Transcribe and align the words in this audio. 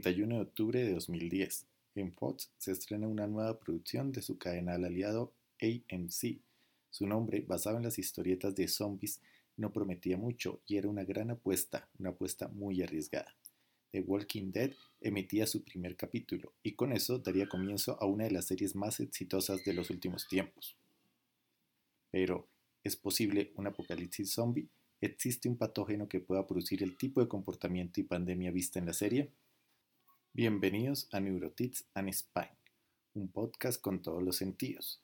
31 0.00 0.36
de 0.36 0.40
octubre 0.40 0.82
de 0.82 0.94
2010. 0.94 1.66
En 1.94 2.12
Fox 2.12 2.50
se 2.56 2.72
estrena 2.72 3.06
una 3.06 3.26
nueva 3.26 3.58
producción 3.60 4.12
de 4.12 4.22
su 4.22 4.38
canal 4.38 4.84
aliado 4.84 5.34
AMC. 5.60 6.40
Su 6.90 7.06
nombre, 7.06 7.44
basado 7.46 7.76
en 7.76 7.82
las 7.82 7.98
historietas 7.98 8.54
de 8.54 8.66
zombies, 8.66 9.20
no 9.58 9.72
prometía 9.72 10.16
mucho 10.16 10.62
y 10.66 10.78
era 10.78 10.88
una 10.88 11.04
gran 11.04 11.30
apuesta, 11.30 11.86
una 11.98 12.10
apuesta 12.10 12.48
muy 12.48 12.82
arriesgada. 12.82 13.36
The 13.92 14.00
Walking 14.00 14.52
Dead 14.52 14.72
emitía 15.02 15.46
su 15.46 15.62
primer 15.64 15.96
capítulo 15.96 16.54
y 16.62 16.72
con 16.72 16.92
eso 16.92 17.18
daría 17.18 17.48
comienzo 17.48 17.98
a 18.00 18.06
una 18.06 18.24
de 18.24 18.30
las 18.30 18.46
series 18.46 18.74
más 18.74 19.00
exitosas 19.00 19.62
de 19.64 19.74
los 19.74 19.90
últimos 19.90 20.26
tiempos. 20.28 20.76
Pero, 22.10 22.48
¿es 22.84 22.96
posible 22.96 23.52
un 23.56 23.66
apocalipsis 23.66 24.32
zombie? 24.32 24.68
¿Existe 25.02 25.48
un 25.48 25.58
patógeno 25.58 26.08
que 26.08 26.20
pueda 26.20 26.46
producir 26.46 26.82
el 26.82 26.96
tipo 26.96 27.20
de 27.20 27.28
comportamiento 27.28 28.00
y 28.00 28.04
pandemia 28.04 28.50
vista 28.50 28.78
en 28.78 28.86
la 28.86 28.94
serie? 28.94 29.30
Bienvenidos 30.32 31.08
a 31.10 31.18
Neurotits 31.18 31.86
and 31.92 32.08
Spine, 32.12 32.56
un 33.14 33.32
podcast 33.32 33.80
con 33.80 34.00
todos 34.00 34.22
los 34.22 34.36
sentidos. 34.36 35.02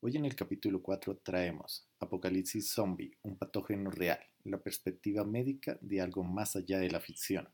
Hoy 0.00 0.16
en 0.16 0.24
el 0.24 0.34
capítulo 0.34 0.82
4 0.82 1.18
traemos 1.18 1.86
Apocalipsis 2.00 2.72
Zombie, 2.72 3.16
un 3.22 3.36
patógeno 3.36 3.92
real, 3.92 4.18
la 4.42 4.58
perspectiva 4.58 5.22
médica 5.22 5.78
de 5.80 6.00
algo 6.00 6.24
más 6.24 6.56
allá 6.56 6.80
de 6.80 6.90
la 6.90 6.98
ficción. 6.98 7.48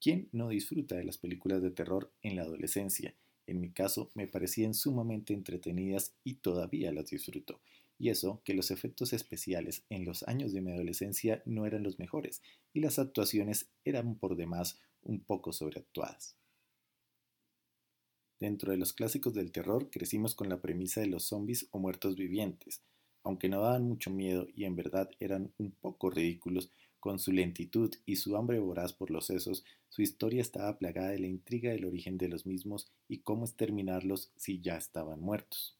¿Quién 0.00 0.28
no 0.30 0.50
disfruta 0.50 0.94
de 0.94 1.02
las 1.02 1.18
películas 1.18 1.60
de 1.60 1.72
terror 1.72 2.12
en 2.22 2.36
la 2.36 2.42
adolescencia? 2.42 3.12
En 3.48 3.60
mi 3.60 3.72
caso, 3.72 4.12
me 4.14 4.28
parecían 4.28 4.74
sumamente 4.74 5.34
entretenidas 5.34 6.14
y 6.22 6.34
todavía 6.34 6.92
las 6.92 7.06
disfruto. 7.06 7.60
Y 7.98 8.10
eso 8.10 8.40
que 8.44 8.54
los 8.54 8.70
efectos 8.70 9.12
especiales 9.12 9.82
en 9.90 10.04
los 10.04 10.22
años 10.28 10.52
de 10.52 10.60
mi 10.60 10.70
adolescencia 10.70 11.42
no 11.46 11.66
eran 11.66 11.82
los 11.82 11.98
mejores 11.98 12.42
y 12.72 12.78
las 12.78 13.00
actuaciones 13.00 13.66
eran 13.84 14.14
por 14.14 14.36
demás 14.36 14.78
un 15.04 15.20
poco 15.20 15.52
sobreactuadas. 15.52 16.36
Dentro 18.40 18.72
de 18.72 18.78
los 18.78 18.92
clásicos 18.92 19.32
del 19.34 19.52
terror 19.52 19.90
crecimos 19.90 20.34
con 20.34 20.48
la 20.48 20.60
premisa 20.60 21.00
de 21.00 21.06
los 21.06 21.24
zombies 21.24 21.68
o 21.70 21.78
muertos 21.78 22.16
vivientes, 22.16 22.82
aunque 23.22 23.48
no 23.48 23.62
daban 23.62 23.84
mucho 23.84 24.10
miedo 24.10 24.46
y 24.54 24.64
en 24.64 24.76
verdad 24.76 25.10
eran 25.18 25.52
un 25.58 25.70
poco 25.70 26.10
ridículos, 26.10 26.70
con 27.00 27.18
su 27.18 27.32
lentitud 27.32 27.94
y 28.06 28.16
su 28.16 28.34
hambre 28.36 28.58
voraz 28.58 28.94
por 28.94 29.10
los 29.10 29.26
sesos, 29.26 29.64
su 29.90 30.00
historia 30.00 30.40
estaba 30.40 30.78
plagada 30.78 31.10
de 31.10 31.18
la 31.18 31.26
intriga 31.26 31.70
del 31.70 31.84
origen 31.84 32.16
de 32.16 32.28
los 32.28 32.46
mismos 32.46 32.90
y 33.08 33.18
cómo 33.18 33.44
exterminarlos 33.44 34.32
si 34.36 34.60
ya 34.60 34.76
estaban 34.76 35.20
muertos. 35.20 35.78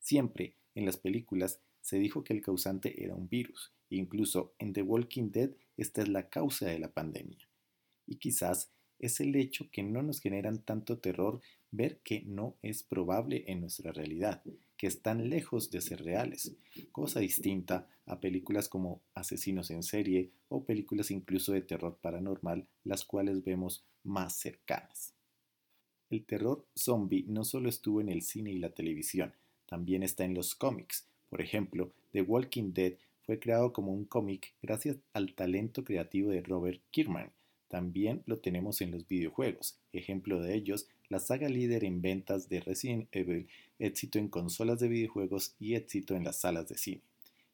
Siempre, 0.00 0.56
en 0.74 0.84
las 0.84 0.96
películas, 0.96 1.60
se 1.80 1.98
dijo 1.98 2.24
que 2.24 2.32
el 2.32 2.42
causante 2.42 3.04
era 3.04 3.14
un 3.14 3.28
virus, 3.28 3.72
incluso 3.88 4.52
en 4.58 4.72
The 4.72 4.82
Walking 4.82 5.30
Dead 5.30 5.50
esta 5.76 6.02
es 6.02 6.08
la 6.08 6.28
causa 6.28 6.66
de 6.66 6.80
la 6.80 6.92
pandemia. 6.92 7.48
Y 8.06 8.16
quizás 8.16 8.70
es 8.98 9.20
el 9.20 9.36
hecho 9.36 9.68
que 9.70 9.82
no 9.82 10.02
nos 10.02 10.20
generan 10.20 10.62
tanto 10.62 10.98
terror 10.98 11.40
ver 11.70 11.98
que 12.02 12.22
no 12.22 12.56
es 12.62 12.82
probable 12.82 13.44
en 13.48 13.60
nuestra 13.60 13.92
realidad, 13.92 14.42
que 14.76 14.86
están 14.86 15.28
lejos 15.28 15.70
de 15.70 15.80
ser 15.80 16.02
reales, 16.02 16.54
cosa 16.92 17.20
distinta 17.20 17.88
a 18.06 18.20
películas 18.20 18.68
como 18.68 19.02
Asesinos 19.14 19.70
en 19.70 19.82
serie 19.82 20.30
o 20.48 20.64
películas 20.64 21.10
incluso 21.10 21.52
de 21.52 21.60
terror 21.60 21.98
paranormal, 22.00 22.66
las 22.84 23.04
cuales 23.04 23.44
vemos 23.44 23.84
más 24.04 24.36
cercanas. 24.36 25.12
El 26.08 26.24
terror 26.24 26.64
zombie 26.76 27.24
no 27.26 27.44
solo 27.44 27.68
estuvo 27.68 28.00
en 28.00 28.08
el 28.08 28.22
cine 28.22 28.52
y 28.52 28.58
la 28.58 28.70
televisión, 28.70 29.34
también 29.66 30.02
está 30.02 30.24
en 30.24 30.34
los 30.34 30.54
cómics. 30.54 31.08
Por 31.28 31.42
ejemplo, 31.42 31.92
The 32.12 32.22
Walking 32.22 32.72
Dead 32.72 32.94
fue 33.24 33.40
creado 33.40 33.72
como 33.72 33.92
un 33.92 34.04
cómic 34.04 34.54
gracias 34.62 34.98
al 35.12 35.34
talento 35.34 35.82
creativo 35.82 36.30
de 36.30 36.42
Robert 36.42 36.80
Kirkman. 36.92 37.32
También 37.68 38.22
lo 38.26 38.38
tenemos 38.38 38.80
en 38.80 38.92
los 38.92 39.08
videojuegos. 39.08 39.76
Ejemplo 39.92 40.40
de 40.40 40.54
ellos, 40.54 40.86
la 41.08 41.18
saga 41.18 41.48
líder 41.48 41.84
en 41.84 42.00
ventas 42.00 42.48
de 42.48 42.60
Resident 42.60 43.08
Evil, 43.12 43.48
éxito 43.78 44.18
en 44.18 44.28
consolas 44.28 44.78
de 44.78 44.88
videojuegos 44.88 45.54
y 45.58 45.74
éxito 45.74 46.14
en 46.14 46.24
las 46.24 46.40
salas 46.40 46.68
de 46.68 46.78
cine. 46.78 47.02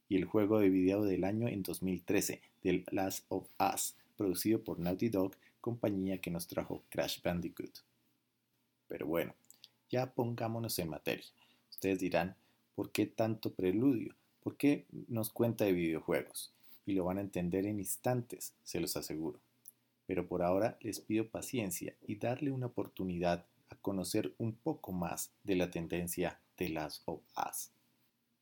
Y 0.09 0.17
el 0.17 0.27
juego 0.27 0.59
de 0.59 0.69
video 0.69 1.03
del 1.03 1.25
año 1.25 1.49
en 1.49 1.62
2013, 1.62 2.43
The 2.62 2.84
Last 2.91 3.25
of 3.28 3.49
Us, 3.59 3.95
producido 4.17 4.62
por 4.62 4.78
Naughty 4.78 5.09
Dog, 5.09 5.34
compañía 5.62 6.19
que 6.19 6.31
nos 6.31 6.47
trajo 6.47 6.83
Crash 6.91 7.23
Bandicoot. 7.23 7.79
Pero 8.89 9.06
bueno, 9.06 9.34
ya 9.91 10.12
pongámonos 10.12 10.79
en 10.79 10.91
materia. 10.91 11.25
Ustedes 11.71 12.00
dirán, 12.00 12.37
¿por 12.75 12.91
qué 12.91 13.06
tanto 13.06 13.55
preludio? 13.55 14.15
¿Por 14.43 14.56
qué 14.56 14.84
nos 15.09 15.31
cuenta 15.31 15.65
de 15.65 15.73
videojuegos? 15.73 16.53
Y 16.84 16.93
lo 16.93 17.05
van 17.05 17.17
a 17.17 17.23
entender 17.23 17.65
en 17.65 17.79
instantes, 17.79 18.53
se 18.65 18.81
los 18.81 18.97
aseguro 18.97 19.41
pero 20.12 20.28
por 20.28 20.43
ahora 20.43 20.77
les 20.83 21.00
pido 21.00 21.31
paciencia 21.31 21.97
y 22.06 22.17
darle 22.17 22.50
una 22.50 22.67
oportunidad 22.67 23.47
a 23.71 23.77
conocer 23.77 24.34
un 24.37 24.53
poco 24.53 24.93
más 24.93 25.33
de 25.43 25.56
la 25.56 25.71
tendencia 25.71 26.39
de 26.59 26.69
las 26.69 27.00
of 27.06 27.23
Us. 27.34 27.71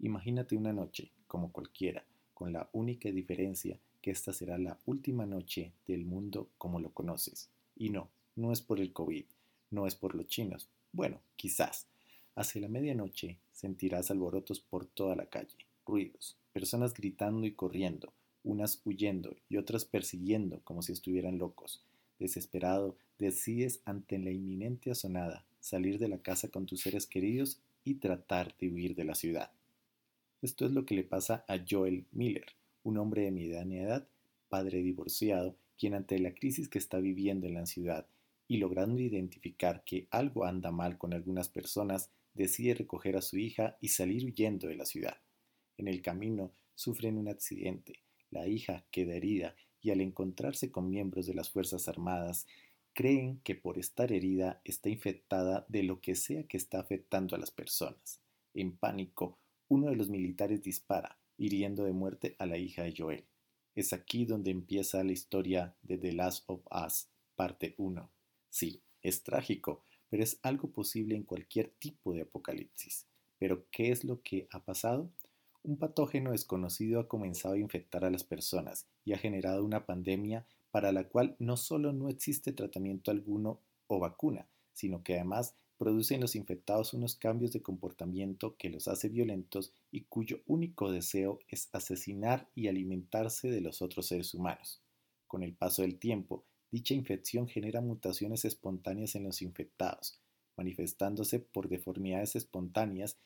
Imagínate 0.00 0.56
una 0.56 0.72
noche, 0.72 1.12
como 1.28 1.52
cualquiera, 1.52 2.04
con 2.34 2.52
la 2.52 2.68
única 2.72 3.08
diferencia 3.12 3.78
que 4.02 4.10
esta 4.10 4.32
será 4.32 4.58
la 4.58 4.80
última 4.84 5.26
noche 5.26 5.72
del 5.86 6.04
mundo 6.04 6.48
como 6.58 6.80
lo 6.80 6.90
conoces. 6.90 7.50
Y 7.76 7.90
no, 7.90 8.10
no 8.34 8.50
es 8.50 8.60
por 8.60 8.80
el 8.80 8.92
COVID, 8.92 9.26
no 9.70 9.86
es 9.86 9.94
por 9.94 10.16
los 10.16 10.26
chinos. 10.26 10.68
Bueno, 10.90 11.20
quizás. 11.36 11.86
Hacia 12.34 12.62
la 12.62 12.68
medianoche 12.68 13.38
sentirás 13.52 14.10
alborotos 14.10 14.58
por 14.58 14.86
toda 14.86 15.14
la 15.14 15.26
calle, 15.26 15.68
ruidos, 15.86 16.36
personas 16.52 16.94
gritando 16.94 17.46
y 17.46 17.52
corriendo, 17.52 18.12
unas 18.42 18.80
huyendo 18.84 19.36
y 19.48 19.56
otras 19.56 19.84
persiguiendo 19.84 20.60
como 20.64 20.82
si 20.82 20.92
estuvieran 20.92 21.38
locos. 21.38 21.82
Desesperado, 22.18 22.96
decides 23.18 23.80
ante 23.84 24.18
la 24.18 24.30
inminente 24.30 24.90
asonada 24.90 25.44
salir 25.60 25.98
de 25.98 26.08
la 26.08 26.18
casa 26.18 26.48
con 26.48 26.66
tus 26.66 26.80
seres 26.80 27.06
queridos 27.06 27.60
y 27.84 27.94
tratar 27.94 28.54
de 28.58 28.68
huir 28.68 28.94
de 28.94 29.04
la 29.04 29.14
ciudad. 29.14 29.50
Esto 30.42 30.64
es 30.64 30.72
lo 30.72 30.86
que 30.86 30.94
le 30.94 31.04
pasa 31.04 31.44
a 31.48 31.58
Joel 31.68 32.06
Miller, 32.12 32.46
un 32.82 32.98
hombre 32.98 33.22
de 33.22 33.30
mediana 33.30 33.76
edad, 33.76 34.08
padre 34.48 34.82
divorciado, 34.82 35.54
quien 35.78 35.94
ante 35.94 36.18
la 36.18 36.34
crisis 36.34 36.68
que 36.68 36.78
está 36.78 36.98
viviendo 36.98 37.46
en 37.46 37.54
la 37.54 37.66
ciudad 37.66 38.06
y 38.48 38.56
logrando 38.56 39.00
identificar 39.00 39.84
que 39.84 40.06
algo 40.10 40.44
anda 40.44 40.70
mal 40.70 40.98
con 40.98 41.14
algunas 41.14 41.48
personas, 41.48 42.10
decide 42.34 42.74
recoger 42.74 43.16
a 43.16 43.22
su 43.22 43.38
hija 43.38 43.76
y 43.80 43.88
salir 43.88 44.24
huyendo 44.24 44.66
de 44.66 44.76
la 44.76 44.86
ciudad. 44.86 45.18
En 45.78 45.88
el 45.88 46.02
camino 46.02 46.52
sufren 46.74 47.16
un 47.16 47.28
accidente 47.28 48.00
la 48.30 48.46
hija 48.46 48.84
queda 48.90 49.14
herida 49.14 49.54
y 49.80 49.90
al 49.90 50.00
encontrarse 50.00 50.70
con 50.70 50.90
miembros 50.90 51.26
de 51.26 51.34
las 51.34 51.50
Fuerzas 51.50 51.88
Armadas, 51.88 52.46
creen 52.92 53.40
que 53.42 53.54
por 53.54 53.78
estar 53.78 54.12
herida 54.12 54.60
está 54.64 54.88
infectada 54.88 55.64
de 55.68 55.82
lo 55.82 56.00
que 56.00 56.14
sea 56.14 56.44
que 56.44 56.56
está 56.56 56.80
afectando 56.80 57.36
a 57.36 57.38
las 57.38 57.50
personas. 57.50 58.20
En 58.54 58.76
pánico, 58.76 59.38
uno 59.68 59.88
de 59.88 59.96
los 59.96 60.08
militares 60.08 60.62
dispara, 60.62 61.18
hiriendo 61.36 61.84
de 61.84 61.92
muerte 61.92 62.36
a 62.38 62.46
la 62.46 62.58
hija 62.58 62.82
de 62.82 62.94
Joel. 62.96 63.24
Es 63.74 63.92
aquí 63.92 64.26
donde 64.26 64.50
empieza 64.50 65.04
la 65.04 65.12
historia 65.12 65.76
de 65.82 65.96
The 65.96 66.12
Last 66.12 66.44
of 66.48 66.60
Us, 66.70 67.08
parte 67.36 67.74
1. 67.78 68.10
Sí, 68.50 68.82
es 69.00 69.22
trágico, 69.22 69.84
pero 70.08 70.22
es 70.22 70.38
algo 70.42 70.70
posible 70.70 71.14
en 71.14 71.22
cualquier 71.22 71.70
tipo 71.78 72.12
de 72.12 72.22
apocalipsis. 72.22 73.06
Pero, 73.38 73.66
¿qué 73.70 73.90
es 73.90 74.04
lo 74.04 74.20
que 74.20 74.48
ha 74.50 74.62
pasado? 74.64 75.10
Un 75.62 75.76
patógeno 75.76 76.32
desconocido 76.32 77.00
ha 77.00 77.08
comenzado 77.08 77.54
a 77.54 77.58
infectar 77.58 78.04
a 78.04 78.10
las 78.10 78.24
personas 78.24 78.86
y 79.04 79.12
ha 79.12 79.18
generado 79.18 79.62
una 79.62 79.84
pandemia 79.84 80.46
para 80.70 80.90
la 80.90 81.04
cual 81.04 81.36
no 81.38 81.56
solo 81.58 81.92
no 81.92 82.08
existe 82.08 82.52
tratamiento 82.52 83.10
alguno 83.10 83.60
o 83.86 83.98
vacuna, 83.98 84.46
sino 84.72 85.02
que 85.02 85.14
además 85.14 85.54
produce 85.76 86.14
en 86.14 86.22
los 86.22 86.36
infectados 86.36 86.94
unos 86.94 87.14
cambios 87.14 87.52
de 87.52 87.62
comportamiento 87.62 88.56
que 88.56 88.70
los 88.70 88.88
hace 88.88 89.08
violentos 89.08 89.72
y 89.90 90.02
cuyo 90.02 90.40
único 90.46 90.90
deseo 90.90 91.38
es 91.48 91.68
asesinar 91.72 92.48
y 92.54 92.68
alimentarse 92.68 93.50
de 93.50 93.60
los 93.60 93.82
otros 93.82 94.06
seres 94.06 94.32
humanos. 94.32 94.80
Con 95.26 95.42
el 95.42 95.54
paso 95.54 95.82
del 95.82 95.98
tiempo, 95.98 96.44
dicha 96.70 96.94
infección 96.94 97.48
genera 97.48 97.80
mutaciones 97.80 98.44
espontáneas 98.44 99.14
en 99.14 99.24
los 99.24 99.42
infectados, 99.42 100.18
manifestándose 100.56 101.38
por 101.38 101.68
deformidades 101.68 102.36
espontáneas 102.36 103.16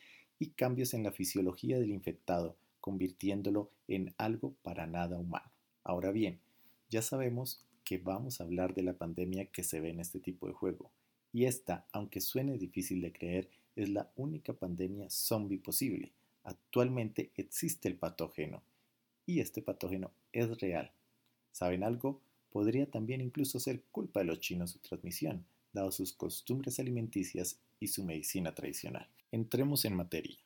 y 0.44 0.50
cambios 0.50 0.93
en 0.93 1.02
la 1.02 1.11
fisiología 1.11 1.79
del 1.79 1.91
infectado, 1.91 2.58
convirtiéndolo 2.82 3.70
en 3.88 4.14
algo 4.19 4.55
para 4.62 4.87
nada 4.87 5.17
humano. 5.17 5.50
Ahora 5.82 6.12
bien, 6.12 6.38
ya 6.91 7.00
sabemos 7.00 7.64
que 7.82 7.96
vamos 7.96 8.41
a 8.41 8.44
hablar 8.44 8.75
de 8.75 8.82
la 8.82 8.93
pandemia 8.93 9.46
que 9.46 9.64
se 9.64 9.81
ve 9.81 9.88
en 9.88 10.00
este 10.00 10.20
tipo 10.20 10.46
de 10.46 10.52
juego, 10.52 10.91
y 11.32 11.46
esta, 11.46 11.87
aunque 11.93 12.20
suene 12.20 12.58
difícil 12.58 13.00
de 13.00 13.12
creer, 13.12 13.49
es 13.75 13.88
la 13.88 14.12
única 14.17 14.52
pandemia 14.52 15.08
zombie 15.08 15.58
posible. 15.58 16.12
Actualmente 16.43 17.31
existe 17.37 17.88
el 17.88 17.97
patógeno, 17.97 18.62
y 19.25 19.40
este 19.40 19.62
patógeno 19.62 20.11
es 20.32 20.61
real. 20.61 20.93
¿Saben 21.52 21.85
algo? 21.85 22.20
Podría 22.50 22.90
también 22.90 23.23
incluso 23.23 23.58
ser 23.61 23.82
culpa 23.90 24.20
de 24.20 24.26
los 24.26 24.40
chinos 24.40 24.73
su 24.73 24.79
transmisión, 24.79 25.47
dado 25.73 25.90
sus 25.90 26.12
costumbres 26.12 26.79
alimenticias 26.79 27.58
y 27.81 27.88
su 27.88 28.05
medicina 28.05 28.55
tradicional. 28.55 29.09
Entremos 29.32 29.85
en 29.85 29.97
materia. 29.97 30.38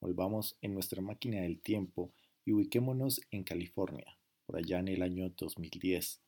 Volvamos 0.00 0.56
en 0.62 0.74
nuestra 0.74 1.00
máquina 1.00 1.42
del 1.42 1.60
tiempo 1.60 2.12
y 2.44 2.52
ubiquémonos 2.52 3.20
en 3.30 3.44
California, 3.44 4.18
por 4.46 4.56
allá 4.56 4.80
en 4.80 4.88
el 4.88 5.02
año 5.02 5.30
2010. 5.36 6.20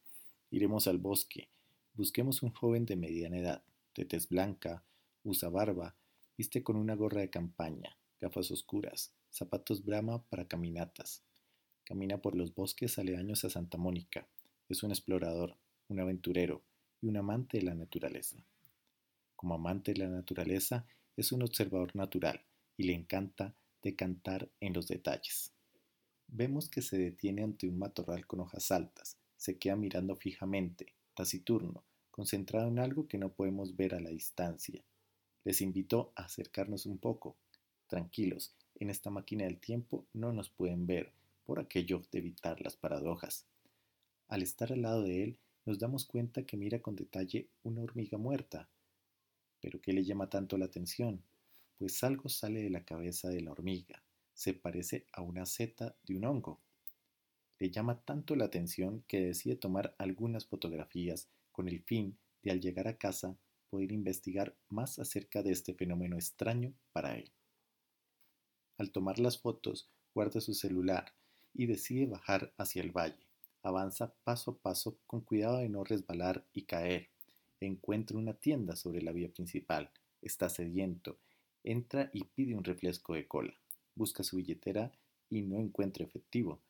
Iremos 0.51 0.87
al 0.87 0.99
bosque, 0.99 1.49
Busquemos 1.97 2.43
un 2.43 2.51
joven 2.51 2.87
de 2.87 2.97
mediana 2.97 3.39
edad, 3.39 3.63
de 3.95 4.05
tez 4.05 4.29
blanca, 4.29 4.83
usa 5.23 5.49
barba, 5.49 5.95
viste 6.37 6.65
con 6.65 6.75
una 6.75 6.97
gorra 6.97 7.21
de 7.21 7.31
campaña, 7.31 7.97
gafas 8.21 8.51
oscuras, 8.51 9.13
zapatos 9.31 9.85
Brahma 9.85 10.25
para 10.25 10.49
caminatas. 10.49 11.23
Camina 11.85 12.21
por 12.21 12.35
los 12.35 12.53
bosques 12.53 12.99
aledaños 12.99 13.45
a 13.45 13.51
Santa 13.51 13.79
Mónica. 13.79 14.27
Es 14.69 14.83
un 14.83 14.91
explorador, 14.91 15.57
un 15.87 16.01
aventurero 16.01 16.65
y 17.01 17.07
un 17.07 17.17
amante 17.17 17.59
de 17.59 17.65
la 17.65 17.77
naturaleza. 17.77 18.45
Como 19.37 19.55
amante 19.55 19.93
de 19.93 20.01
la 20.01 20.09
naturaleza, 20.09 20.87
es 21.17 21.33
un 21.33 21.43
observador 21.43 21.95
natural 21.95 22.45
y 22.77 22.85
le 22.85 22.95
encanta 22.95 23.55
decantar 23.83 24.49
en 24.61 24.73
los 24.73 24.89
detalles. 24.89 25.53
Vemos 26.29 26.69
que 26.69 26.83
se 26.83 26.99
detiene 26.99 27.43
ante 27.43 27.69
un 27.69 27.79
matorral 27.79 28.27
con 28.27 28.41
hojas 28.41 28.71
altas, 28.73 29.19
se 29.37 29.59
queda 29.59 29.77
mirando 29.77 30.17
fijamente, 30.17 30.95
taciturno, 31.15 31.85
concentrado 32.11 32.69
en 32.69 32.79
algo 32.79 33.07
que 33.07 33.19
no 33.19 33.33
podemos 33.33 33.77
ver 33.77 33.95
a 33.95 34.01
la 34.01 34.11
distancia. 34.11 34.83
Les 35.45 35.61
invito 35.61 36.13
a 36.17 36.25
acercarnos 36.25 36.87
un 36.87 36.99
poco. 36.99 37.37
Tranquilos, 37.87 38.55
en 38.77 38.91
esta 38.91 39.11
máquina 39.11 39.45
del 39.45 39.59
tiempo 39.59 40.07
no 40.13 40.33
nos 40.33 40.49
pueden 40.49 40.87
ver, 40.87 41.13
por 41.45 41.61
aquello 41.61 42.03
de 42.11 42.19
evitar 42.19 42.61
las 42.63 42.77
paradojas. 42.77 43.47
Al 44.29 44.43
estar 44.43 44.73
al 44.73 44.83
lado 44.83 45.03
de 45.03 45.23
él, 45.23 45.39
nos 45.67 45.79
damos 45.79 46.07
cuenta 46.07 46.45
que 46.45 46.57
mira 46.57 46.81
con 46.81 46.97
detalle 46.97 47.49
una 47.63 47.83
hormiga 47.83 48.19
muerta. 48.19 48.69
¿Pero 49.65 49.81
qué 49.81 49.95
le 49.95 50.05
llama 50.05 50.29
tanto 50.29 50.59
la 50.59 50.67
atención? 50.67 51.25
Pues 51.79 52.05
algo 52.05 52.29
sale 52.29 52.63
de 52.63 52.69
la 52.69 52.85
cabeza 52.85 53.31
de 53.31 53.41
la 53.41 53.51
hormiga, 53.51 54.03
se 54.35 54.53
parece 54.53 55.07
a 55.11 55.23
una 55.23 55.47
seta 55.47 55.97
de 56.03 56.19
un 56.19 56.27
hongo. 56.27 56.61
Le 57.59 57.71
llama 57.71 57.99
tanto 58.05 58.37
la 58.37 58.45
atención 58.45 59.05
que 59.09 59.23
decide 59.23 59.57
tomar 59.57 59.95
algunas 59.97 60.45
fotografías 60.45 61.31
con 61.51 61.67
el 61.67 61.83
fin 61.83 62.19
de 62.43 62.51
al 62.51 62.61
llegar 62.61 62.89
a 62.89 62.99
casa 62.99 63.39
poder 63.71 63.91
investigar 63.91 64.55
más 64.69 64.99
acerca 64.99 65.43
de 65.43 65.53
este 65.53 65.73
fenómeno 65.73 66.17
extraño 66.17 66.75
para 66.93 67.17
él. 67.17 67.33
Al 68.77 68.91
tomar 68.91 69.19
las 69.19 69.39
fotos, 69.39 69.89
guarda 70.13 70.43
su 70.43 70.53
celular 70.53 71.15
y 71.55 71.65
decide 71.65 72.05
bajar 72.05 72.53
hacia 72.59 72.83
el 72.83 72.93
valle. 72.93 73.27
Avanza 73.63 74.13
paso 74.25 74.51
a 74.51 74.59
paso 74.59 74.99
con 75.07 75.23
cuidado 75.23 75.57
de 75.57 75.71
no 75.71 75.85
resbalar 75.85 76.45
y 76.53 76.65
caer. 76.65 77.14
Encuentra 77.65 78.19
una 78.19 78.35
tienda 78.35 78.77
sobre 78.77 79.01
la 79.01 79.11
vía 79.11 79.33
principal. 79.33 79.91
Está 80.21 80.51
sediento. 80.51 81.19
Entra 81.63 82.11
y 82.13 82.25
pide 82.25 82.55
un 82.55 82.63
refresco 82.63 83.15
de 83.15 83.27
cola. 83.27 83.55
Busca 83.95 84.23
su 84.23 84.37
billetera 84.37 84.93
y 85.31 85.41
no 85.41 85.59
encuentra 85.59 86.05
efectivo. 86.05 86.61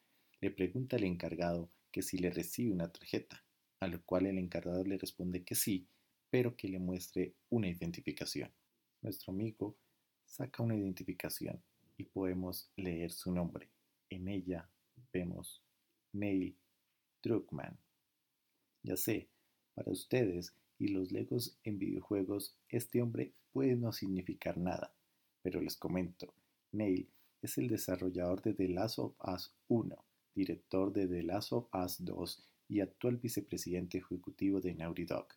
Le 0.40 0.52
pregunta 0.52 0.94
al 0.94 1.02
encargado 1.02 1.68
que 1.90 2.02
si 2.02 2.16
le 2.18 2.30
recibe 2.30 2.72
una 2.72 2.92
tarjeta, 2.92 3.44
a 3.80 3.88
lo 3.88 4.04
cual 4.04 4.26
el 4.26 4.38
encargado 4.38 4.84
le 4.84 4.96
responde 4.96 5.42
que 5.42 5.56
sí, 5.56 5.88
pero 6.30 6.56
que 6.56 6.68
le 6.68 6.78
muestre 6.78 7.34
una 7.50 7.68
identificación. 7.68 8.52
Nuestro 9.02 9.32
amigo 9.32 9.76
saca 10.24 10.62
una 10.62 10.76
identificación 10.76 11.60
y 11.96 12.04
podemos 12.04 12.70
leer 12.76 13.10
su 13.10 13.32
nombre. 13.32 13.68
En 14.10 14.28
ella 14.28 14.70
vemos 15.12 15.60
Neil 16.12 16.56
Druckmann. 17.20 17.76
Ya 18.84 18.96
sé, 18.96 19.28
para 19.74 19.90
ustedes 19.90 20.54
y 20.78 20.88
los 20.88 21.12
legos 21.12 21.58
en 21.64 21.78
videojuegos, 21.78 22.56
este 22.68 23.00
hombre 23.00 23.34
puede 23.52 23.76
no 23.76 23.92
significar 23.92 24.58
nada, 24.58 24.94
pero 25.42 25.60
les 25.60 25.76
comento, 25.76 26.34
Neil 26.72 27.08
es 27.40 27.58
el 27.58 27.68
desarrollador 27.68 28.42
de 28.42 28.54
The 28.54 28.68
Last 28.68 28.98
of 28.98 29.14
Us 29.22 29.54
1, 29.68 29.96
director 30.34 30.92
de 30.92 31.06
The 31.06 31.22
Last 31.22 31.52
of 31.52 31.68
Us 31.74 32.02
2 32.02 32.48
y 32.68 32.80
actual 32.80 33.18
vicepresidente 33.18 33.98
ejecutivo 33.98 34.60
de 34.60 34.74
Naughty 34.74 35.04
Dog. 35.04 35.28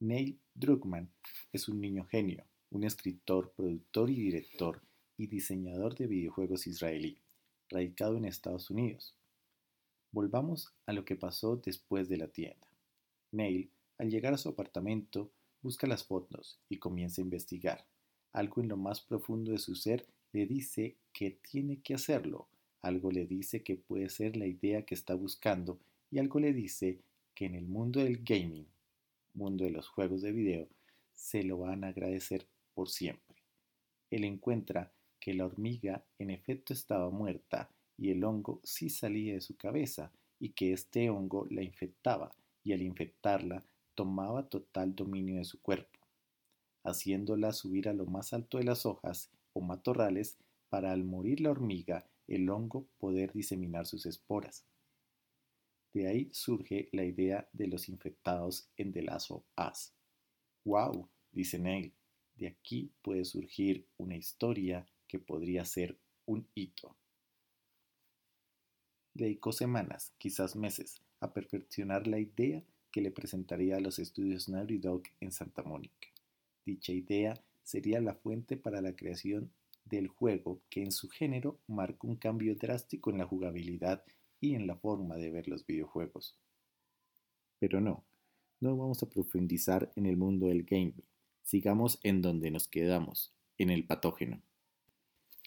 Neil 0.00 0.38
Druckmann 0.54 1.10
es 1.52 1.68
un 1.68 1.80
niño 1.80 2.04
genio, 2.04 2.44
un 2.70 2.84
escritor, 2.84 3.52
productor 3.56 4.10
y 4.10 4.16
director 4.16 4.82
y 5.16 5.28
diseñador 5.28 5.96
de 5.96 6.06
videojuegos 6.06 6.66
israelí, 6.66 7.22
radicado 7.70 8.16
en 8.16 8.26
Estados 8.26 8.68
Unidos. 8.68 9.16
Volvamos 10.12 10.74
a 10.84 10.92
lo 10.92 11.04
que 11.04 11.16
pasó 11.16 11.56
después 11.56 12.08
de 12.08 12.18
la 12.18 12.28
tienda. 12.28 12.66
Neil, 13.32 13.70
al 13.98 14.10
llegar 14.10 14.34
a 14.34 14.38
su 14.38 14.48
apartamento, 14.48 15.30
busca 15.62 15.86
las 15.86 16.04
fotos 16.04 16.58
y 16.68 16.78
comienza 16.78 17.20
a 17.20 17.24
investigar. 17.24 17.84
Algo 18.32 18.60
en 18.60 18.68
lo 18.68 18.76
más 18.76 19.00
profundo 19.00 19.52
de 19.52 19.58
su 19.58 19.74
ser 19.74 20.06
le 20.32 20.46
dice 20.46 20.96
que 21.12 21.30
tiene 21.30 21.80
que 21.80 21.94
hacerlo, 21.94 22.46
algo 22.82 23.10
le 23.10 23.26
dice 23.26 23.62
que 23.62 23.76
puede 23.76 24.08
ser 24.10 24.36
la 24.36 24.46
idea 24.46 24.82
que 24.82 24.94
está 24.94 25.14
buscando 25.14 25.78
y 26.10 26.18
algo 26.18 26.38
le 26.38 26.52
dice 26.52 26.98
que 27.34 27.46
en 27.46 27.54
el 27.54 27.66
mundo 27.66 28.00
del 28.00 28.22
gaming, 28.22 28.66
mundo 29.34 29.64
de 29.64 29.70
los 29.70 29.88
juegos 29.88 30.22
de 30.22 30.32
video, 30.32 30.68
se 31.14 31.42
lo 31.42 31.58
van 31.58 31.84
a 31.84 31.88
agradecer 31.88 32.46
por 32.74 32.88
siempre. 32.88 33.36
Él 34.10 34.24
encuentra 34.24 34.92
que 35.18 35.34
la 35.34 35.46
hormiga 35.46 36.04
en 36.18 36.30
efecto 36.30 36.72
estaba 36.72 37.10
muerta 37.10 37.68
y 37.98 38.10
el 38.10 38.22
hongo 38.24 38.60
sí 38.62 38.90
salía 38.90 39.34
de 39.34 39.40
su 39.40 39.56
cabeza 39.56 40.12
y 40.38 40.50
que 40.50 40.72
este 40.72 41.10
hongo 41.10 41.46
la 41.50 41.62
infectaba 41.62 42.30
y 42.62 42.72
al 42.72 42.82
infectarla 42.82 43.64
tomaba 43.96 44.48
total 44.48 44.94
dominio 44.94 45.38
de 45.38 45.44
su 45.44 45.60
cuerpo, 45.60 45.98
haciéndola 46.84 47.52
subir 47.52 47.88
a 47.88 47.92
lo 47.92 48.06
más 48.06 48.32
alto 48.32 48.58
de 48.58 48.64
las 48.64 48.86
hojas 48.86 49.30
o 49.52 49.60
matorrales 49.60 50.38
para 50.68 50.92
al 50.92 51.02
morir 51.02 51.40
la 51.40 51.50
hormiga 51.50 52.08
el 52.28 52.48
hongo 52.50 52.86
poder 52.98 53.32
diseminar 53.32 53.86
sus 53.86 54.06
esporas. 54.06 54.64
De 55.92 56.06
ahí 56.06 56.28
surge 56.32 56.88
la 56.92 57.04
idea 57.04 57.48
de 57.52 57.68
los 57.68 57.88
infectados 57.88 58.68
en 58.76 58.92
The 58.92 59.02
Lazo 59.02 59.44
As. 59.56 59.94
¡Wow! 60.64 61.08
dice 61.32 61.58
Neil. 61.58 61.94
De 62.34 62.48
aquí 62.48 62.92
puede 63.00 63.24
surgir 63.24 63.88
una 63.96 64.16
historia 64.16 64.86
que 65.08 65.18
podría 65.18 65.64
ser 65.64 65.98
un 66.26 66.46
hito. 66.54 66.94
Dedicó 69.14 69.52
semanas, 69.52 70.12
quizás 70.18 70.54
meses, 70.54 71.00
a 71.20 71.32
perfeccionar 71.32 72.06
la 72.06 72.18
idea 72.18 72.62
que 72.96 73.02
le 73.02 73.10
presentaría 73.10 73.76
a 73.76 73.80
los 73.80 73.98
estudios 73.98 74.48
Naughty 74.48 74.78
Dog 74.78 75.02
en 75.20 75.30
Santa 75.30 75.62
Mónica. 75.62 76.08
Dicha 76.64 76.94
idea 76.94 77.38
sería 77.62 78.00
la 78.00 78.14
fuente 78.14 78.56
para 78.56 78.80
la 78.80 78.96
creación 78.96 79.52
del 79.84 80.08
juego 80.08 80.62
que 80.70 80.82
en 80.82 80.92
su 80.92 81.10
género 81.10 81.60
marcó 81.66 82.06
un 82.06 82.16
cambio 82.16 82.54
drástico 82.54 83.10
en 83.10 83.18
la 83.18 83.26
jugabilidad 83.26 84.02
y 84.40 84.54
en 84.54 84.66
la 84.66 84.76
forma 84.76 85.16
de 85.16 85.30
ver 85.30 85.46
los 85.46 85.66
videojuegos. 85.66 86.38
Pero 87.58 87.82
no, 87.82 88.02
no 88.60 88.78
vamos 88.78 89.02
a 89.02 89.10
profundizar 89.10 89.92
en 89.94 90.06
el 90.06 90.16
mundo 90.16 90.46
del 90.46 90.64
gaming. 90.64 91.04
Sigamos 91.42 92.00
en 92.02 92.22
donde 92.22 92.50
nos 92.50 92.66
quedamos, 92.66 93.30
en 93.58 93.68
el 93.68 93.84
patógeno. 93.84 94.40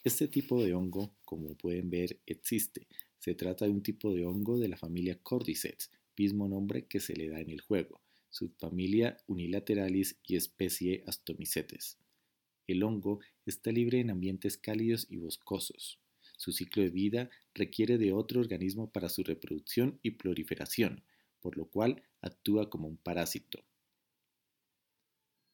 Este 0.03 0.27
tipo 0.27 0.63
de 0.63 0.75
hongo, 0.75 1.15
como 1.25 1.55
pueden 1.55 1.89
ver, 1.89 2.19
existe. 2.27 2.85
Se 3.17 3.33
trata 3.33 3.65
de 3.65 3.71
un 3.71 3.81
tipo 3.81 4.13
de 4.13 4.27
hongo 4.27 4.59
de 4.59 4.67
la 4.67 4.77
familia 4.77 5.17
Cordyceps, 5.23 5.89
mismo 6.19 6.49
nombre 6.49 6.85
que 6.85 6.99
se 6.99 7.15
le 7.15 7.29
da 7.29 7.39
en 7.39 7.49
el 7.49 7.61
juego, 7.61 8.01
subfamilia 8.29 9.15
Unilateralis 9.27 10.19
y 10.27 10.35
especie 10.35 11.01
Astomycetes. 11.07 11.97
El 12.67 12.83
hongo 12.83 13.21
está 13.45 13.71
libre 13.71 14.01
en 14.01 14.09
ambientes 14.09 14.57
cálidos 14.57 15.07
y 15.09 15.15
boscosos. 15.15 15.97
Su 16.35 16.51
ciclo 16.51 16.83
de 16.83 16.89
vida 16.89 17.29
requiere 17.53 17.97
de 17.97 18.11
otro 18.11 18.41
organismo 18.41 18.91
para 18.91 19.07
su 19.07 19.23
reproducción 19.23 19.97
y 20.03 20.11
proliferación, 20.11 21.05
por 21.39 21.55
lo 21.55 21.69
cual 21.69 22.03
actúa 22.21 22.69
como 22.69 22.89
un 22.89 22.97
parásito. 22.97 23.63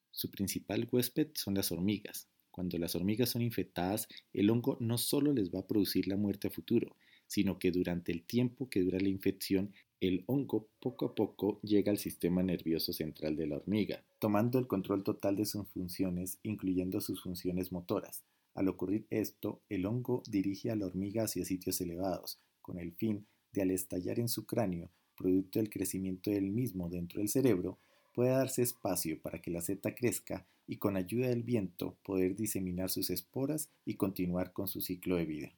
Su 0.10 0.32
principal 0.32 0.90
huésped 0.92 1.30
son 1.36 1.54
las 1.54 1.72
hormigas, 1.72 2.28
cuando 2.50 2.78
las 2.80 2.96
hormigas 2.96 3.30
son 3.30 3.42
infectadas, 3.42 4.08
el 4.32 4.50
hongo 4.50 4.78
no 4.80 4.98
solo 4.98 5.32
les 5.34 5.52
va 5.54 5.60
a 5.60 5.68
producir 5.68 6.08
la 6.08 6.16
muerte 6.16 6.48
a 6.48 6.52
futuro, 6.52 6.96
sino 7.28 7.60
que 7.60 7.70
durante 7.70 8.14
el 8.14 8.24
tiempo 8.24 8.70
que 8.70 8.80
dura 8.80 8.98
la 8.98 9.10
infección, 9.10 9.74
el 10.02 10.24
hongo 10.28 10.68
poco 10.80 11.06
a 11.06 11.16
poco 11.16 11.60
llega 11.62 11.92
al 11.92 11.98
sistema 11.98 12.44
nervioso 12.44 12.94
central 12.94 13.36
de 13.36 13.48
la 13.48 13.58
hormiga, 13.58 14.04
tomando 14.20 14.60
el 14.60 14.68
control 14.68 15.04
total 15.04 15.36
de 15.36 15.46
sus 15.46 15.68
funciones, 15.70 16.40
incluyendo 16.44 17.00
sus 17.02 17.22
funciones 17.22 17.72
motoras. 17.72 18.24
Al 18.54 18.68
ocurrir 18.68 19.08
esto, 19.10 19.62
el 19.70 19.86
hongo 19.86 20.22
dirige 20.28 20.72
a 20.72 20.76
la 20.76 20.86
hormiga 20.86 21.24
hacia 21.24 21.46
sitios 21.46 21.80
elevados, 21.82 22.40
con 22.62 22.80
el 22.80 22.94
fin 22.94 23.26
de 23.52 23.62
al 23.62 23.72
estallar 23.72 24.20
en 24.20 24.30
su 24.30 24.46
cráneo, 24.46 24.90
producto 25.16 25.60
del 25.60 25.70
crecimiento 25.70 26.30
del 26.30 26.52
mismo 26.52 26.90
dentro 26.90 27.20
del 27.20 27.30
cerebro, 27.30 27.80
pueda 28.14 28.38
darse 28.38 28.62
espacio 28.62 29.22
para 29.22 29.42
que 29.42 29.52
la 29.52 29.62
seta 29.62 29.96
crezca 29.96 30.46
y 30.68 30.78
con 30.78 30.98
ayuda 30.98 31.28
del 31.28 31.44
viento 31.44 31.98
poder 32.04 32.36
diseminar 32.36 32.90
sus 32.90 33.10
esporas 33.10 33.70
y 33.86 33.96
continuar 33.96 34.52
con 34.52 34.68
su 34.68 34.82
ciclo 34.82 35.16
de 35.16 35.26
vida. 35.26 35.52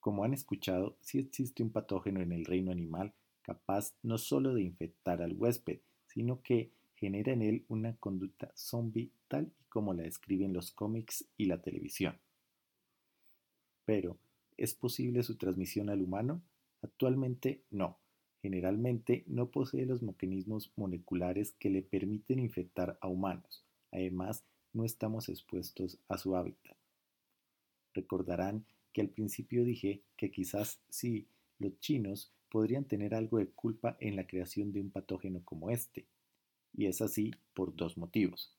Como 0.00 0.24
han 0.24 0.34
escuchado, 0.34 0.96
sí 1.00 1.18
existe 1.18 1.62
un 1.62 1.70
patógeno 1.70 2.20
en 2.20 2.32
el 2.32 2.44
reino 2.44 2.70
animal 2.70 3.12
capaz 3.46 3.94
no 4.02 4.18
solo 4.18 4.54
de 4.54 4.62
infectar 4.62 5.22
al 5.22 5.34
huésped, 5.34 5.78
sino 6.08 6.42
que 6.42 6.72
genera 6.96 7.32
en 7.32 7.42
él 7.42 7.64
una 7.68 7.96
conducta 7.96 8.50
zombie 8.56 9.12
tal 9.28 9.52
y 9.60 9.64
como 9.66 9.94
la 9.94 10.02
describen 10.02 10.52
los 10.52 10.72
cómics 10.72 11.24
y 11.36 11.44
la 11.44 11.62
televisión. 11.62 12.18
Pero, 13.84 14.18
¿es 14.56 14.74
posible 14.74 15.22
su 15.22 15.36
transmisión 15.36 15.90
al 15.90 16.02
humano? 16.02 16.42
Actualmente 16.82 17.62
no. 17.70 18.00
Generalmente 18.42 19.22
no 19.28 19.50
posee 19.50 19.86
los 19.86 20.02
mecanismos 20.02 20.72
moleculares 20.74 21.52
que 21.52 21.70
le 21.70 21.82
permiten 21.82 22.40
infectar 22.40 22.98
a 23.00 23.06
humanos. 23.06 23.64
Además, 23.92 24.44
no 24.72 24.84
estamos 24.84 25.28
expuestos 25.28 26.00
a 26.08 26.18
su 26.18 26.34
hábitat. 26.34 26.76
Recordarán 27.94 28.66
que 28.92 29.02
al 29.02 29.08
principio 29.08 29.64
dije 29.64 30.02
que 30.16 30.32
quizás 30.32 30.80
sí, 30.88 31.28
los 31.58 31.78
chinos 31.78 32.32
podrían 32.50 32.84
tener 32.84 33.14
algo 33.14 33.38
de 33.38 33.48
culpa 33.48 33.96
en 34.00 34.16
la 34.16 34.26
creación 34.26 34.72
de 34.72 34.80
un 34.80 34.90
patógeno 34.90 35.42
como 35.44 35.70
este. 35.70 36.06
Y 36.72 36.86
es 36.86 37.00
así 37.00 37.32
por 37.54 37.74
dos 37.74 37.96
motivos. 37.96 38.56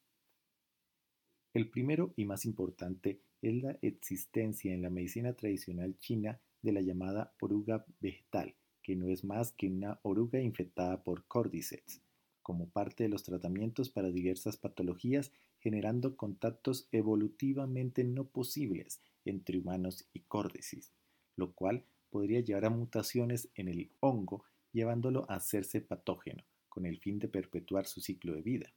El 1.53 1.69
primero 1.69 2.13
y 2.15 2.25
más 2.25 2.45
importante 2.45 3.21
es 3.41 3.61
la 3.61 3.77
existencia 3.81 4.73
en 4.73 4.81
la 4.81 4.89
medicina 4.89 5.33
tradicional 5.33 5.97
china 5.97 6.39
de 6.61 6.71
la 6.71 6.81
llamada 6.81 7.33
oruga 7.39 7.85
vegetal, 7.99 8.55
que 8.83 8.95
no 8.95 9.09
es 9.09 9.23
más 9.23 9.51
que 9.51 9.67
una 9.67 9.99
oruga 10.03 10.41
infectada 10.41 11.03
por 11.03 11.25
cordyceps, 11.27 12.01
como 12.41 12.69
parte 12.69 13.03
de 13.03 13.09
los 13.09 13.23
tratamientos 13.23 13.89
para 13.89 14.11
diversas 14.11 14.57
patologías, 14.57 15.31
generando 15.59 16.15
contactos 16.15 16.87
evolutivamente 16.91 18.03
no 18.03 18.25
posibles 18.27 19.01
entre 19.25 19.57
humanos 19.57 20.07
y 20.13 20.21
córdices, 20.21 20.93
lo 21.35 21.53
cual 21.53 21.85
podría 22.09 22.41
llevar 22.41 22.65
a 22.65 22.69
mutaciones 22.69 23.49
en 23.55 23.67
el 23.67 23.91
hongo, 23.99 24.43
llevándolo 24.71 25.25
a 25.29 25.35
hacerse 25.35 25.81
patógeno, 25.81 26.43
con 26.69 26.85
el 26.85 26.99
fin 26.99 27.19
de 27.19 27.27
perpetuar 27.27 27.85
su 27.85 28.01
ciclo 28.01 28.33
de 28.33 28.41
vida. 28.41 28.73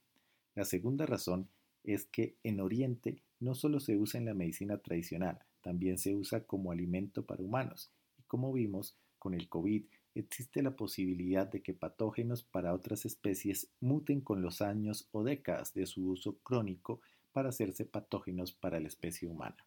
La 0.55 0.65
segunda 0.65 1.05
razón 1.05 1.49
es 1.83 2.05
que 2.05 2.35
en 2.43 2.59
Oriente 2.59 3.21
no 3.39 3.55
solo 3.55 3.79
se 3.79 3.97
usa 3.97 4.19
en 4.19 4.25
la 4.25 4.33
medicina 4.33 4.77
tradicional, 4.77 5.39
también 5.61 5.97
se 5.97 6.15
usa 6.15 6.45
como 6.45 6.71
alimento 6.71 7.25
para 7.25 7.43
humanos. 7.43 7.91
Y 8.19 8.23
como 8.23 8.51
vimos 8.53 8.95
con 9.17 9.33
el 9.33 9.47
COVID, 9.47 9.85
existe 10.15 10.61
la 10.61 10.75
posibilidad 10.75 11.47
de 11.47 11.61
que 11.61 11.73
patógenos 11.73 12.43
para 12.43 12.73
otras 12.73 13.05
especies 13.05 13.69
muten 13.79 14.21
con 14.21 14.41
los 14.41 14.61
años 14.61 15.07
o 15.11 15.23
décadas 15.23 15.73
de 15.73 15.85
su 15.85 16.09
uso 16.09 16.37
crónico 16.39 17.01
para 17.31 17.49
hacerse 17.49 17.85
patógenos 17.85 18.51
para 18.51 18.79
la 18.79 18.87
especie 18.87 19.27
humana. 19.27 19.65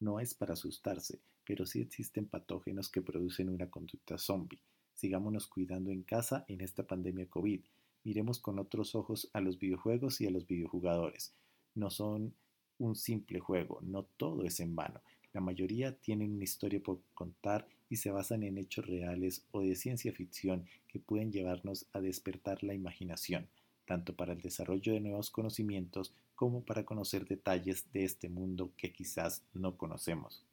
No 0.00 0.20
es 0.20 0.34
para 0.34 0.54
asustarse, 0.54 1.20
pero 1.46 1.64
sí 1.64 1.80
existen 1.80 2.26
patógenos 2.26 2.90
que 2.90 3.00
producen 3.00 3.48
una 3.48 3.70
conducta 3.70 4.18
zombie. 4.18 4.60
Sigámonos 4.94 5.46
cuidando 5.46 5.90
en 5.90 6.02
casa 6.02 6.44
en 6.48 6.60
esta 6.60 6.86
pandemia 6.86 7.26
COVID. 7.28 7.60
Miremos 8.04 8.38
con 8.40 8.58
otros 8.58 8.94
ojos 8.94 9.30
a 9.32 9.40
los 9.40 9.58
videojuegos 9.58 10.20
y 10.20 10.26
a 10.26 10.30
los 10.30 10.46
videojugadores. 10.46 11.34
No 11.74 11.90
son 11.90 12.34
un 12.78 12.96
simple 12.96 13.40
juego, 13.40 13.80
no 13.82 14.04
todo 14.16 14.44
es 14.44 14.60
en 14.60 14.74
vano. 14.74 15.00
La 15.32 15.40
mayoría 15.40 15.96
tienen 15.96 16.32
una 16.32 16.44
historia 16.44 16.82
por 16.82 17.00
contar 17.14 17.68
y 17.88 17.96
se 17.96 18.10
basan 18.10 18.42
en 18.42 18.58
hechos 18.58 18.86
reales 18.86 19.44
o 19.52 19.60
de 19.60 19.76
ciencia 19.76 20.12
ficción 20.12 20.66
que 20.88 20.98
pueden 20.98 21.30
llevarnos 21.30 21.86
a 21.92 22.00
despertar 22.00 22.62
la 22.64 22.74
imaginación, 22.74 23.48
tanto 23.84 24.16
para 24.16 24.32
el 24.32 24.40
desarrollo 24.40 24.92
de 24.92 25.00
nuevos 25.00 25.30
conocimientos 25.30 26.14
como 26.34 26.64
para 26.64 26.84
conocer 26.84 27.26
detalles 27.26 27.90
de 27.92 28.04
este 28.04 28.28
mundo 28.28 28.72
que 28.76 28.92
quizás 28.92 29.42
no 29.52 29.76
conocemos. 29.76 30.44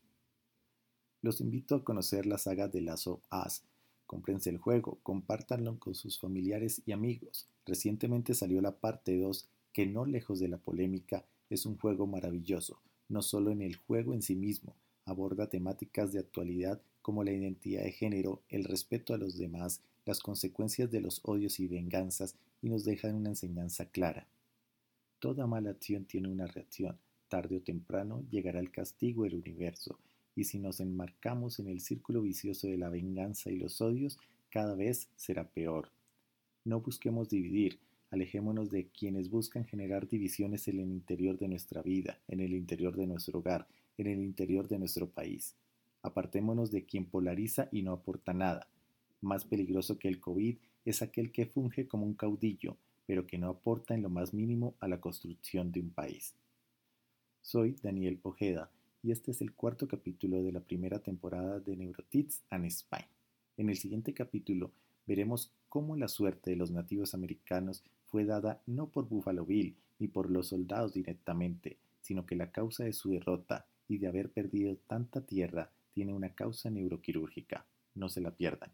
Los 1.24 1.40
invito 1.40 1.76
a 1.76 1.84
conocer 1.86 2.26
la 2.26 2.38
saga 2.38 2.68
de 2.68 2.82
Lazo 2.82 3.22
As. 3.30 3.64
Comprense 4.06 4.50
el 4.50 4.58
juego, 4.58 5.00
compártanlo 5.04 5.80
con 5.80 5.96
sus 5.96 6.20
familiares 6.20 6.82
y 6.86 6.92
amigos. 6.92 7.48
Recientemente 7.66 8.34
salió 8.34 8.60
la 8.60 8.76
parte 8.76 9.18
2 9.18 9.48
que 9.72 9.86
no 9.86 10.06
lejos 10.06 10.42
de 10.42 10.50
la 10.50 10.58
polémica 10.58 11.24
es 11.50 11.66
un 11.66 11.78
juego 11.78 12.08
maravilloso, 12.08 12.78
no 13.08 13.22
solo 13.22 13.52
en 13.52 13.62
el 13.62 13.78
juego 13.78 14.14
en 14.14 14.22
sí 14.22 14.36
mismo, 14.36 14.76
aborda 15.06 15.48
temáticas 15.48 16.12
de 16.12 16.20
actualidad 16.20 16.82
como 17.02 17.24
la 17.24 17.32
identidad 17.32 17.84
de 17.84 17.94
género, 17.94 18.42
el 18.50 18.66
respeto 18.66 19.14
a 19.14 19.18
los 19.18 19.38
demás, 19.38 19.80
las 20.06 20.20
consecuencias 20.20 20.92
de 20.92 21.00
los 21.00 21.22
odios 21.24 21.58
y 21.62 21.68
venganzas 21.68 22.36
y 22.62 22.68
nos 22.68 22.84
deja 22.84 23.08
una 23.08 23.30
enseñanza 23.30 23.86
clara. 23.86 24.28
Toda 25.20 25.48
mala 25.48 25.70
acción 25.70 26.04
tiene 26.04 26.28
una 26.28 26.48
reacción, 26.48 26.98
tarde 27.30 27.56
o 27.56 27.62
temprano 27.62 28.26
llegará 28.30 28.60
el 28.60 28.72
castigo 28.72 29.24
del 29.24 29.36
universo, 29.36 29.98
y 30.36 30.46
si 30.46 30.60
nos 30.60 30.80
enmarcamos 30.80 31.60
en 31.60 31.68
el 31.68 31.82
círculo 31.82 32.22
vicioso 32.22 32.68
de 32.68 32.78
la 32.78 32.90
venganza 32.90 33.52
y 33.52 33.58
los 33.58 33.82
odios, 33.82 34.18
cada 34.50 34.76
vez 34.76 35.10
será 35.16 35.48
peor. 35.48 35.90
No 36.66 36.82
busquemos 36.82 37.30
dividir, 37.30 37.80
Alejémonos 38.14 38.70
de 38.70 38.90
quienes 38.90 39.32
buscan 39.32 39.66
generar 39.66 40.08
divisiones 40.08 40.68
en 40.68 40.80
el 40.80 40.92
interior 40.92 41.40
de 41.40 41.48
nuestra 41.48 41.82
vida, 41.82 42.20
en 42.28 42.42
el 42.42 42.54
interior 42.54 42.96
de 42.96 43.08
nuestro 43.08 43.40
hogar, 43.40 43.68
en 43.98 44.06
el 44.06 44.20
interior 44.20 44.68
de 44.68 44.78
nuestro 44.78 45.10
país. 45.10 45.56
Apartémonos 46.04 46.70
de 46.70 46.86
quien 46.86 47.06
polariza 47.06 47.70
y 47.72 47.82
no 47.82 47.92
aporta 47.92 48.32
nada. 48.32 48.68
Más 49.22 49.46
peligroso 49.46 49.98
que 49.98 50.10
el 50.10 50.20
COVID 50.20 50.58
es 50.86 51.02
aquel 51.02 51.32
que 51.32 51.48
funge 51.48 51.88
como 51.88 52.06
un 52.06 52.14
caudillo, 52.14 52.78
pero 53.08 53.26
que 53.26 53.40
no 53.40 53.50
aporta 53.50 53.96
en 53.96 54.04
lo 54.04 54.10
más 54.10 54.32
mínimo 54.32 54.76
a 54.80 54.88
la 54.88 55.02
construcción 55.02 55.72
de 55.72 55.80
un 55.80 55.90
país. 55.90 56.36
Soy 57.42 57.78
Daniel 57.82 58.20
Ojeda 58.22 58.70
y 59.04 59.12
este 59.12 59.32
es 59.32 59.42
el 59.42 59.54
cuarto 59.54 59.86
capítulo 59.88 60.42
de 60.42 60.54
la 60.54 60.62
primera 60.62 61.00
temporada 61.00 61.60
de 61.60 61.76
Neurotits 61.76 62.42
and 62.50 62.66
Spine. 62.72 63.10
En 63.58 63.70
el 63.70 63.76
siguiente 63.76 64.14
capítulo 64.14 64.72
veremos 65.06 65.52
cómo 65.68 65.98
la 65.98 66.08
suerte 66.08 66.52
de 66.52 66.56
los 66.56 66.72
nativos 66.72 67.14
americanos 67.14 67.84
fue 68.06 68.24
dada 68.24 68.62
no 68.66 68.88
por 68.90 69.10
Buffalo 69.10 69.46
Bill 69.46 69.76
ni 70.00 70.08
por 70.08 70.32
los 70.32 70.48
soldados 70.48 70.94
directamente, 70.94 71.78
sino 72.02 72.26
que 72.26 72.38
la 72.38 72.52
causa 72.52 72.86
de 72.86 72.94
su 72.94 73.10
derrota 73.10 73.68
y 73.90 73.98
de 73.98 74.08
haber 74.08 74.32
perdido 74.32 74.78
tanta 74.88 75.26
tierra 75.26 75.70
tiene 75.94 76.14
una 76.14 76.34
causa 76.34 76.70
neuroquirúrgica. 76.70 77.66
No 77.96 78.08
se 78.08 78.22
la 78.22 78.32
pierdan. 78.32 78.72